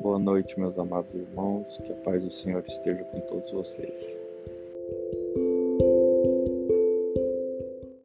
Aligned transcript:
Boa 0.00 0.18
noite, 0.18 0.58
meus 0.60 0.78
amados 0.78 1.12
irmãos. 1.14 1.78
Que 1.78 1.92
a 1.92 1.96
paz 1.96 2.22
do 2.22 2.30
Senhor 2.30 2.62
esteja 2.66 3.02
com 3.04 3.20
todos 3.20 3.50
vocês. 3.50 4.25